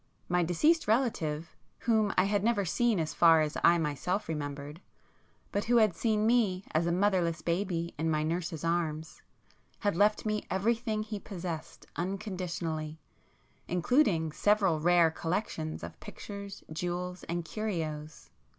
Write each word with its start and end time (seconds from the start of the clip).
My 0.27 0.41
deceased 0.41 0.87
relative, 0.87 1.55
whom 1.81 2.11
I 2.17 2.23
had 2.23 2.43
never 2.43 2.65
seen 2.65 2.99
as 2.99 3.13
far 3.13 3.41
as 3.41 3.55
I 3.63 3.77
myself 3.77 4.27
remembered, 4.27 4.81
but 5.51 5.65
who 5.65 5.77
had 5.77 5.95
seen 5.95 6.25
me 6.25 6.63
as 6.71 6.87
a 6.87 6.91
motherless 6.91 7.43
baby 7.43 7.93
in 7.99 8.09
my 8.09 8.23
nurse's 8.23 8.63
arms, 8.65 9.21
had 9.81 9.95
left 9.95 10.25
me 10.25 10.43
everything 10.49 11.03
he 11.03 11.19
possessed 11.19 11.85
unconditionally, 11.97 12.99
including 13.67 14.31
several 14.31 14.79
rare 14.79 15.11
collections 15.11 15.83
of 15.83 15.99
pictures, 15.99 16.63
jewels 16.73 17.21
and 17.25 17.45
curios. 17.45 18.31